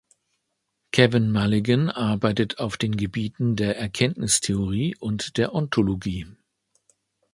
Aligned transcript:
Kevin 0.91 1.31
Mulligan 1.31 1.91
arbeitet 1.91 2.57
auf 2.57 2.75
den 2.75 2.97
Gebieten 2.97 3.55
der 3.55 3.77
Erkenntnistheorie 3.77 4.95
und 4.99 5.37
der 5.37 5.53
Ontologie. 5.53 6.25